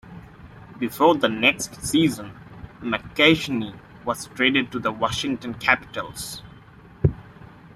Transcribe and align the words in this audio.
Before 0.79 1.13
the 1.15 1.29
next 1.29 1.83
season, 1.85 2.31
McKechnie 2.81 3.77
was 4.03 4.25
traded 4.29 4.71
to 4.71 4.79
the 4.79 4.91
Washington 4.91 5.53
Capitals. 5.53 6.41